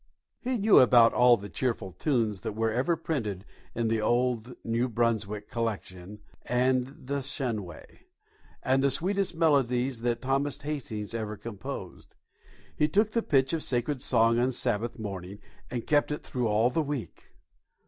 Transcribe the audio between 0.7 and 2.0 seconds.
about all the cheerful